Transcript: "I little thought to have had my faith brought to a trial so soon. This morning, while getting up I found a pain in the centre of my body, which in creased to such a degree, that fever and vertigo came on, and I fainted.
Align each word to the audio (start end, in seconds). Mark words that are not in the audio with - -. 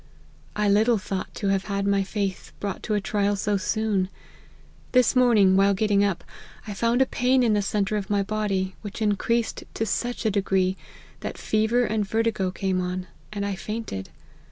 "I 0.55 0.67
little 0.67 0.97
thought 0.97 1.31
to 1.35 1.49
have 1.49 1.65
had 1.65 1.85
my 1.85 2.01
faith 2.01 2.53
brought 2.59 2.81
to 2.81 2.95
a 2.95 2.99
trial 2.99 3.35
so 3.35 3.55
soon. 3.55 4.09
This 4.93 5.15
morning, 5.15 5.55
while 5.55 5.75
getting 5.75 6.03
up 6.03 6.23
I 6.65 6.73
found 6.73 7.03
a 7.03 7.05
pain 7.05 7.43
in 7.43 7.53
the 7.53 7.61
centre 7.61 7.97
of 7.97 8.09
my 8.09 8.23
body, 8.23 8.75
which 8.81 8.99
in 8.99 9.15
creased 9.15 9.63
to 9.75 9.85
such 9.85 10.25
a 10.25 10.31
degree, 10.31 10.75
that 11.19 11.37
fever 11.37 11.83
and 11.85 12.03
vertigo 12.03 12.49
came 12.49 12.81
on, 12.81 13.05
and 13.31 13.45
I 13.45 13.53
fainted. 13.53 14.09